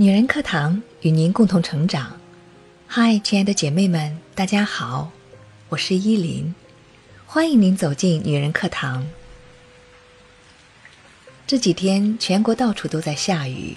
[0.00, 2.20] 女人课堂与您共同成长。
[2.86, 5.10] 嗨，亲爱的姐妹们，大家好，
[5.70, 6.54] 我是依林，
[7.26, 9.04] 欢迎您走进女人课堂。
[11.48, 13.76] 这几天全国到处都在下雨，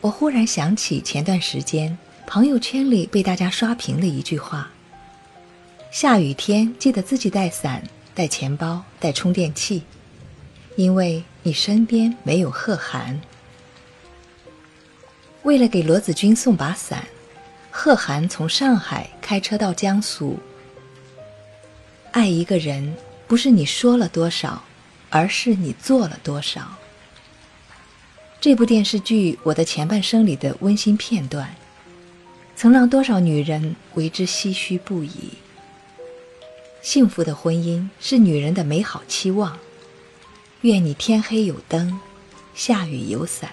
[0.00, 4.70] 我忽然想起前段时间朋友圈里被大家刷屏的一句话
[5.92, 7.82] ：“下雨天记得自己带伞、
[8.14, 9.82] 带钱包、带充电器，
[10.76, 13.20] 因为你身边没有贺涵。”
[15.42, 17.06] 为了给罗子君送把伞，
[17.70, 20.38] 贺涵从上海开车到江苏。
[22.12, 22.94] 爱一个人，
[23.26, 24.62] 不是你说了多少，
[25.08, 26.76] 而是你做了多少。
[28.38, 31.54] 这部电视剧《我的前半生》里的温馨片段，
[32.54, 35.34] 曾让多少女人为之唏嘘不已。
[36.82, 39.58] 幸福的婚姻是女人的美好期望。
[40.62, 41.98] 愿你天黑有灯，
[42.54, 43.50] 下雨有伞。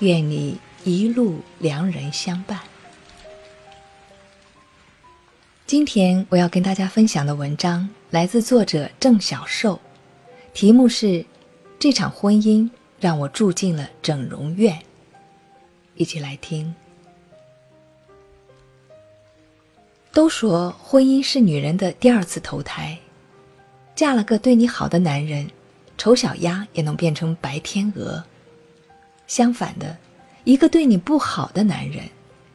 [0.00, 0.58] 愿你。
[0.88, 2.58] 一路良人相伴。
[5.66, 9.78] 今天我要跟大家分享的文章来自作者郑小寿，
[10.54, 11.06] 题目是
[11.78, 14.74] 《这场婚姻让我住进了整容院》。
[15.94, 16.74] 一起来听。
[20.10, 22.98] 都说婚姻是女人的第二次投胎，
[23.94, 25.50] 嫁了个对你好的男人，
[25.98, 28.24] 丑小鸭也能变成白天鹅。
[29.26, 29.94] 相反的。
[30.48, 32.08] 一个对你不好的男人，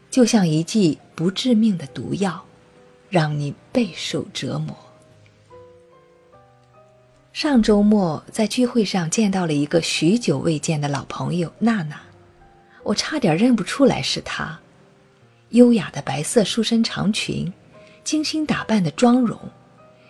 [0.09, 2.43] 就像一剂不致命的毒药，
[3.07, 4.75] 让你备受折磨。
[7.33, 12.01] 上周末在聚会上见到了一个许久未见的老朋友娜娜，
[12.81, 14.59] 我差点认不出来是她。
[15.49, 17.53] 优雅的白色束身长裙，
[18.03, 19.39] 精心打扮的妆容，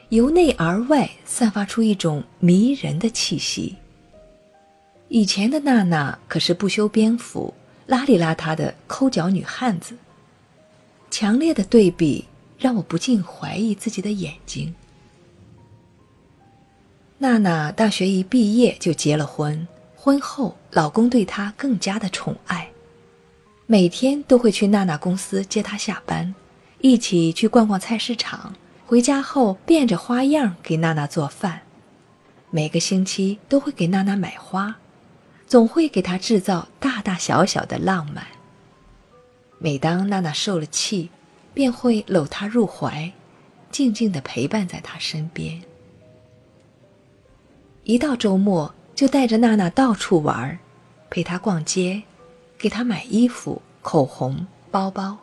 [0.07, 3.75] 由内而外散发出一种迷人的气息。
[5.09, 7.53] 以前的娜娜可是不修边幅。
[7.87, 9.97] 邋里邋遢的抠脚女汉子，
[11.11, 12.25] 强烈的对比
[12.57, 14.73] 让我不禁怀疑自己的眼睛。
[17.17, 22.69] 娜娜大学一毕业就结了婚，婚后老公对她更加的宠爱，
[23.65, 26.33] 每天都会去娜娜公司接她下班，
[26.79, 28.53] 一起去逛逛菜市场，
[28.85, 31.61] 回家后变着花样给娜娜做饭，
[32.49, 34.77] 每个星期都会给娜娜买花。
[35.53, 38.25] 总会给他制造大大小小的浪漫。
[39.59, 41.11] 每当娜娜受了气，
[41.53, 43.11] 便会搂她入怀，
[43.69, 45.61] 静静的陪伴在她身边。
[47.83, 50.57] 一到周末，就带着娜娜到处玩，
[51.11, 52.01] 陪她逛街，
[52.57, 55.19] 给她买衣服、口红、包包。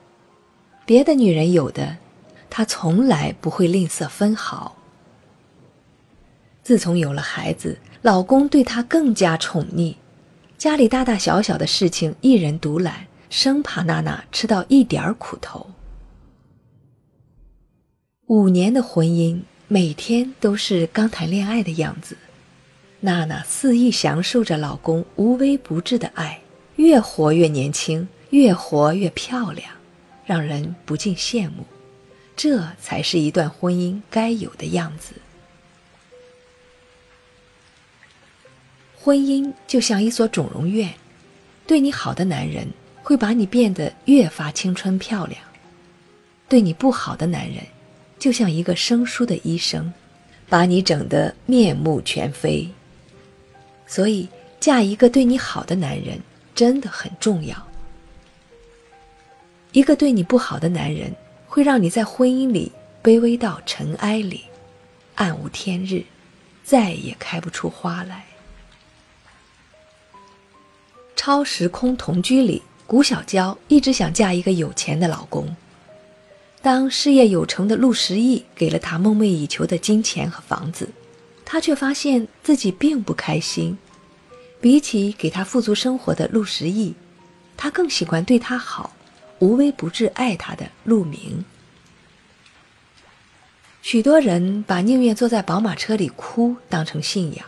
[0.87, 1.97] 别的女人有的，
[2.49, 4.77] 她从来不会吝啬分毫。
[6.63, 9.97] 自从有了孩子，老公对她更加宠溺。
[10.61, 15.67] 家里大大小小的事情一人独揽，生怕娜娜吃到一点苦头。
[18.27, 22.15] 五年的婚姻，每天都是刚谈恋爱的样子。
[23.01, 26.39] 娜娜肆意享受着老公无微不至的爱，
[26.77, 29.73] 越活越年轻，越活越漂亮，
[30.27, 31.65] 让人不禁羡慕。
[32.37, 35.15] 这才是一段婚姻该有的样子。
[39.03, 40.93] 婚姻就像一所整容院，
[41.67, 42.69] 对你好的男人
[43.03, 45.41] 会把你变得越发青春漂亮；
[46.49, 47.65] 对你不好的男人，
[48.19, 49.91] 就像一个生疏的医生，
[50.51, 52.69] 把你整得面目全非。
[53.87, 54.29] 所以，
[54.61, 56.21] 嫁一个对你好的男人
[56.55, 57.57] 真的很重要。
[59.73, 61.11] 一个对你不好的男人，
[61.47, 62.71] 会让你在婚姻里
[63.03, 64.43] 卑微到尘埃里，
[65.15, 66.05] 暗无天日，
[66.63, 68.27] 再也开不出花来。
[71.23, 75.55] 超时空同居里，谷小娇一直想嫁一个有钱的老公。
[76.63, 80.89] 当事业有成的陆时义给了她梦寐以求的金钱和房子，
[81.45, 83.77] 她却发现自己并不开心。
[84.63, 86.95] 比起给她富足生活的陆时义，
[87.55, 88.91] 她更喜欢对她好、
[89.41, 91.45] 无微不至爱她的陆明。
[93.83, 97.45] 许多人把宁愿坐在宝马车里哭当成信仰，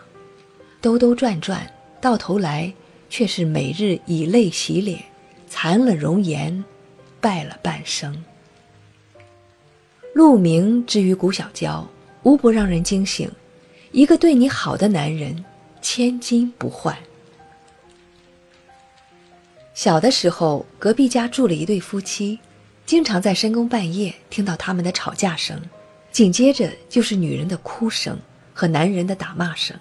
[0.83, 1.67] 兜兜转转，
[2.03, 2.71] 到头来。
[3.13, 4.99] 却是每日以泪洗脸，
[5.47, 6.65] 残了容颜，
[7.21, 8.25] 败了半生。
[10.15, 11.87] 陆明之于谷小娇，
[12.23, 13.31] 无不让人惊醒。
[13.91, 15.45] 一个对你好的男人，
[15.83, 16.97] 千金不换。
[19.75, 22.39] 小的时候，隔壁家住了一对夫妻，
[22.87, 25.61] 经常在深更半夜听到他们的吵架声，
[26.11, 28.19] 紧接着就是女人的哭声
[28.55, 29.79] 和男人的打骂声，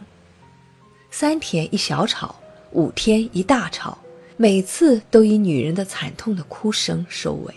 [1.09, 2.35] 三天一小吵。
[2.71, 3.97] 五天一大吵，
[4.37, 7.53] 每次都以女人的惨痛的哭声收尾。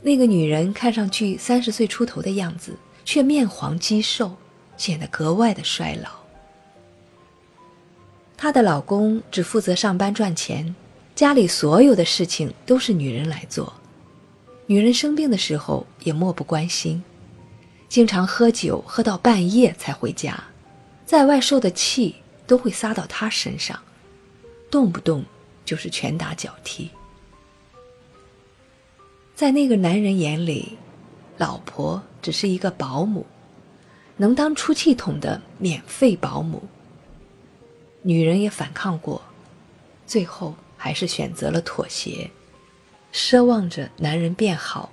[0.00, 4.36] 那个女人看上去三十岁出头的样子，却面黄肌瘦，
[4.76, 6.10] 显得格外的衰老。
[8.36, 10.74] 她的老公只负责上班赚钱，
[11.16, 13.72] 家里所有的事情都是女人来做。
[14.66, 17.02] 女人生病的时候也漠不关心，
[17.88, 20.40] 经常喝酒喝到半夜才回家，
[21.04, 22.14] 在外受的气
[22.48, 23.78] 都会撒到他身上，
[24.70, 25.24] 动不动
[25.64, 26.90] 就是拳打脚踢。
[29.36, 30.76] 在那个男人眼里，
[31.36, 33.24] 老婆只是一个保姆，
[34.16, 36.60] 能当出气筒的免费保姆。
[38.02, 39.22] 女人也反抗过，
[40.06, 42.30] 最后还是选择了妥协，
[43.12, 44.90] 奢望着男人变好，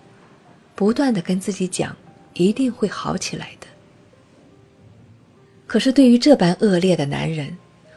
[0.76, 1.96] 不断的跟自己讲
[2.34, 3.68] 一定会好起来的。
[5.76, 7.54] 可是对于这般恶劣的男人，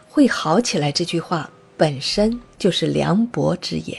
[0.09, 3.97] 会好起来这句话本身就是凉薄之言。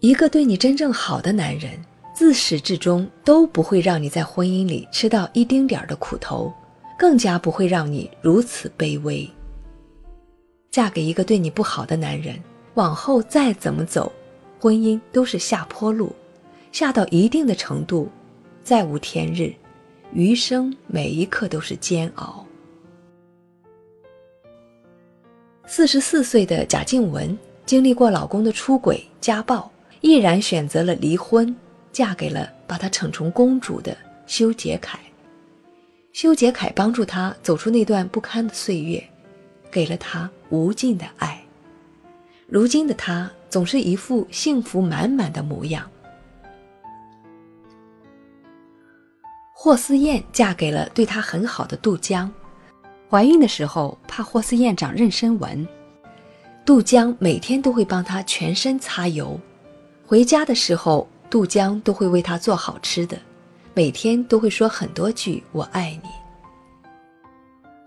[0.00, 1.72] 一个对你真正好的男人，
[2.14, 6.50] 自始至终都不会让你在婚姻里吃到一丁点儿的苦头，
[6.98, 9.30] 更加不会让你如此卑微。
[10.70, 14.10] 嫁给一个对你不好的男人，往后再怎么走，
[14.58, 16.10] 婚姻都是下坡路，
[16.72, 18.08] 下到一定的程度，
[18.62, 19.54] 再无天日，
[20.14, 22.46] 余生每一刻都是煎熬。
[25.66, 29.70] 四十四岁的贾静雯经历过老公的出轨、家暴。
[30.00, 31.56] 毅然选择了离婚，
[31.90, 33.96] 嫁给了把她宠成公主的
[34.26, 35.00] 修杰楷。
[36.12, 39.02] 修杰楷帮助她走出那段不堪的岁月，
[39.70, 41.42] 给了她无尽的爱。
[42.46, 45.90] 如今的她总是一副幸福满满的模样。
[49.64, 52.30] 霍思燕嫁给了对她很好的杜江，
[53.08, 55.66] 怀孕的时候怕霍思燕长妊娠纹，
[56.66, 59.40] 杜江每天都会帮她全身擦油。
[60.06, 63.16] 回家的时候，杜江都会为她做好吃的，
[63.72, 66.10] 每天都会说很多句“我爱你”。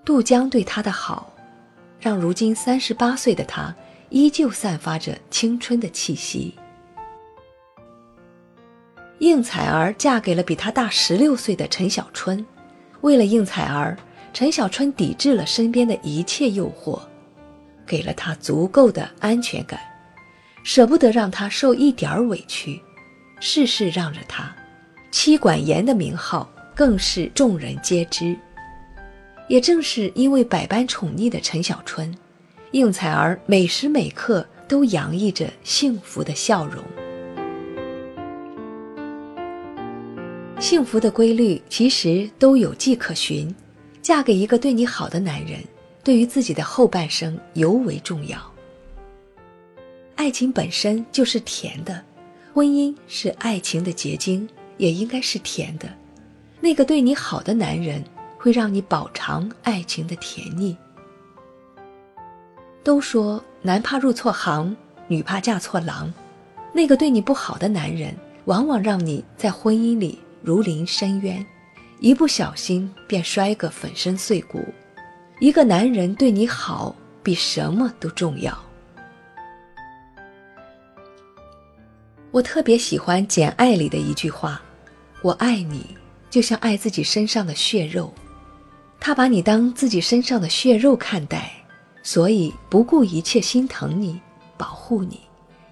[0.03, 1.31] 杜江对她的好，
[2.00, 3.71] 让如今三十八岁的她
[4.09, 6.56] 依旧散发着青春的气息。
[9.19, 12.46] 应采儿嫁给了比她大十六岁的陈小春，
[13.02, 13.98] 为了应采儿，
[14.34, 17.00] 陈小春抵制了身边的一切诱惑，
[17.86, 19.80] 给了她足够的安全感。
[20.64, 22.80] 舍不得让她受一点儿委屈，
[23.40, 24.56] 事事让着她，
[25.10, 28.38] 妻管严的名号更是众人皆知。
[29.48, 32.13] 也正是因为百般宠溺的陈小春，
[32.72, 36.84] 应采儿每时每刻都洋溢着幸福的笑容。
[40.59, 43.54] 幸福的规律其实都有迹可循，
[44.01, 45.63] 嫁给一个对你好的男人，
[46.04, 48.39] 对于自己的后半生尤为重要。
[50.15, 52.04] 爱情本身就是甜的，
[52.56, 55.88] 婚姻是爱情的结晶，也应该是甜的。
[56.60, 58.03] 那个对你好的男人，
[58.39, 60.75] 会让你饱尝爱情的甜腻。
[62.83, 64.75] 都说男怕入错行，
[65.07, 66.12] 女怕嫁错郎。
[66.74, 68.12] 那个对你不好的男人，
[68.45, 70.18] 往往让你在婚姻里
[70.48, 71.46] 如临深渊，
[72.00, 74.63] 一不小心便摔个粉身碎骨。
[75.42, 78.58] 一个男人对你好，比什么都重要。
[82.32, 84.62] 我特别喜欢《简爱》里的一句话
[85.22, 85.86] ：“我爱你，
[86.30, 88.13] 就像爱自己身上的血肉。”
[89.01, 91.51] 他把你当自己身上的血肉看待，
[92.04, 94.18] 所以不顾一切心疼你，
[94.56, 95.20] 保护你，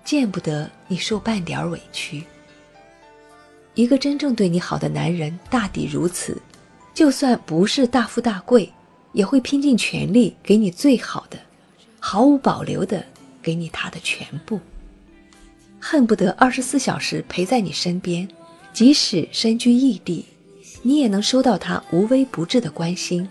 [0.04, 2.26] 见不得你受半点委屈。
[3.76, 6.42] 一个真正对你好的男人，大抵如此，
[6.94, 8.72] 就算不是大富大贵，
[9.12, 11.38] 也会拼尽全力给你最好的，
[12.00, 13.06] 毫无保留的
[13.42, 14.60] 给你他的全部。
[15.78, 18.28] 恨不得二十四小时陪在你身边，
[18.72, 20.26] 即使身居异地，
[20.82, 23.28] 你也能收到他无微不至的关心。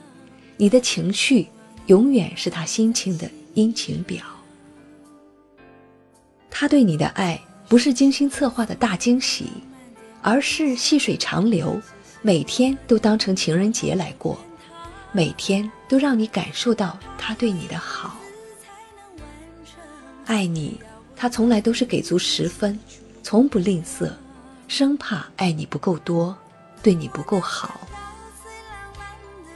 [0.59, 1.49] 你的情绪
[1.87, 4.23] 永远是他心情的阴晴表。
[6.51, 9.47] 他对你的爱不是精心策划的大惊喜，
[10.27, 11.79] 而是细水长流，
[12.23, 14.39] 每天都当成情人节来过，
[15.13, 18.17] 每天都让你感受到他对你的好。
[20.25, 20.81] 爱你。
[21.17, 22.79] 他从来都是给足十分，
[23.23, 24.11] 从不吝啬，
[24.67, 26.37] 生怕爱你不够多，
[26.83, 27.81] 对你不够好。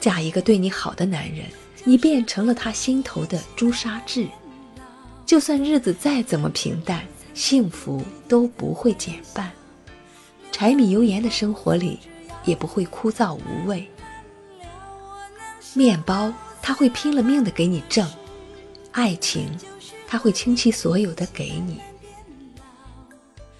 [0.00, 1.46] 嫁一个对你好的男人，
[1.82, 4.28] 你变成了他心头的朱砂痣。
[5.26, 9.50] 就算日子再怎么平淡，幸福都不会减半。
[10.50, 11.98] 柴米油盐的生活里，
[12.44, 13.88] 也不会枯燥无味。
[15.74, 18.08] 面包他会拼了命的给你挣，
[18.90, 19.48] 爱情，
[20.06, 21.80] 他会倾其所有的给你。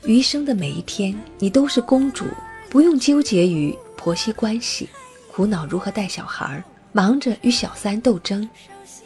[0.05, 2.25] 余生的每一天，你都是公主，
[2.69, 4.89] 不用纠结于婆媳关系，
[5.31, 8.49] 苦恼如何带小孩，忙着与小三斗争。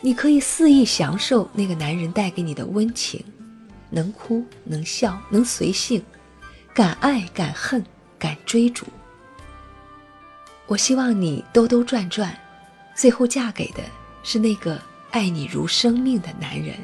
[0.01, 3.23] 你可以肆意享受那个男人带给你的温情，
[3.91, 6.03] 能哭能笑能随性，
[6.75, 7.85] 敢爱敢恨
[8.19, 8.87] 敢追逐。
[10.67, 12.35] 我希望你兜兜转转，
[12.95, 13.83] 最后嫁给的
[14.23, 16.77] 是那个爱你如生命的男人。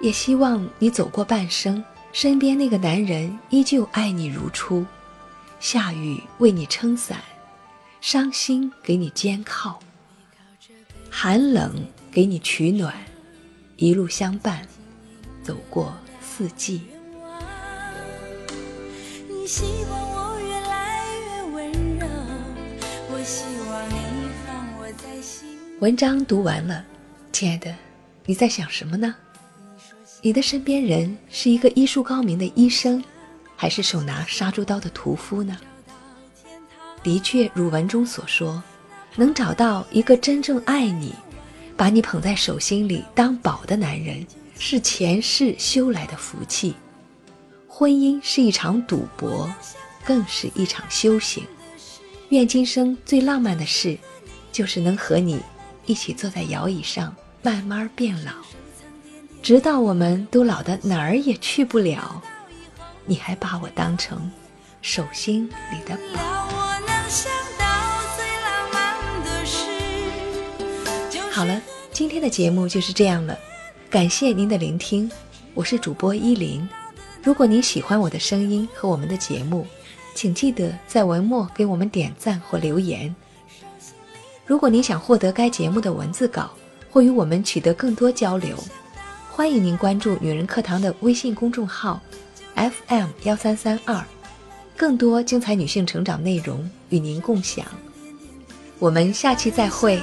[0.00, 4.84] 也希望你走过半生，身边那个男人依旧爱你如初，
[5.60, 7.20] 下雨为你撑伞，
[8.00, 9.78] 伤心给你肩靠。
[11.10, 12.94] 寒冷给你取暖，
[13.76, 14.66] 一路相伴，
[15.44, 16.82] 走过四季。
[25.80, 26.84] 文章读完了，
[27.32, 27.74] 亲爱的，
[28.24, 29.14] 你在想什么呢？
[30.20, 33.02] 你的身边人是一个医术高明的医生，
[33.56, 35.58] 还是手拿杀猪刀的屠夫呢？
[37.02, 38.62] 的确，如文中所说。
[39.14, 41.14] 能找到一个真正爱你、
[41.76, 44.26] 把你捧在手心里当宝的男人，
[44.58, 46.74] 是前世修来的福气。
[47.74, 49.50] 婚姻是一场赌博，
[50.04, 51.42] 更是一场修行。
[52.28, 53.96] 愿今生最浪漫的事，
[54.52, 55.40] 就是能和你
[55.86, 58.32] 一起坐在摇椅上慢慢变老，
[59.42, 62.22] 直到我们都老得哪儿也去不了，
[63.06, 64.30] 你还把我当成
[64.82, 66.20] 手心里的宝。
[71.30, 71.58] 好了，
[71.90, 73.34] 今天的节目就是这样了，
[73.88, 75.10] 感谢您的聆听，
[75.54, 76.68] 我是主播依林。
[77.22, 79.64] 如果您喜欢我的声音和我们的节目，
[80.14, 83.14] 请记得在文末给我们点赞或留言。
[84.44, 86.50] 如果您想获得该节目的文字稿
[86.90, 88.56] 或与我们取得更多交流，
[89.30, 92.02] 欢迎您关注“女人课堂”的微信公众号
[92.56, 94.04] FM 幺三三二，
[94.76, 97.64] 更多精彩女性成长内容与您共享。
[98.80, 100.02] 我们下期再会。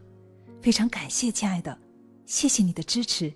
[0.61, 1.77] 非常感谢，亲爱的，
[2.25, 3.33] 谢谢你的支持。